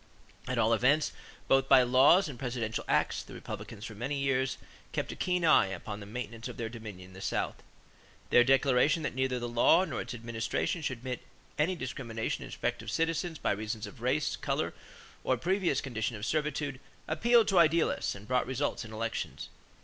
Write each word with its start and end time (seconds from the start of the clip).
At 0.47 0.57
all 0.57 0.73
events, 0.73 1.11
both 1.47 1.69
by 1.69 1.83
laws 1.83 2.27
and 2.27 2.39
presidential 2.39 2.83
acts, 2.87 3.21
the 3.21 3.35
Republicans 3.35 3.85
for 3.85 3.93
many 3.93 4.17
years 4.17 4.57
kept 4.93 5.11
a 5.11 5.15
keen 5.15 5.45
eye 5.45 5.67
upon 5.67 5.99
the 5.99 6.07
maintenance 6.07 6.47
of 6.47 6.57
their 6.57 6.69
dominion 6.69 7.09
in 7.09 7.13
the 7.13 7.21
South. 7.21 7.61
Their 8.31 8.43
declaration 8.43 9.03
that 9.03 9.13
neither 9.13 9.37
the 9.37 9.47
law 9.47 9.85
nor 9.85 10.01
its 10.01 10.15
administration 10.15 10.81
should 10.81 10.97
admit 10.97 11.21
any 11.59 11.75
discrimination 11.75 12.41
in 12.43 12.47
respect 12.47 12.81
of 12.81 12.89
citizens 12.89 13.37
by 13.37 13.51
reason 13.51 13.87
of 13.87 14.01
race, 14.01 14.35
color, 14.35 14.73
or 15.23 15.37
previous 15.37 15.81
condition 15.81 16.15
of 16.15 16.25
servitude 16.25 16.79
appealed 17.07 17.47
to 17.49 17.59
idealists 17.59 18.15
and 18.15 18.27
brought 18.27 18.47
results 18.47 18.83
in 18.83 18.91
elections. 18.91 19.49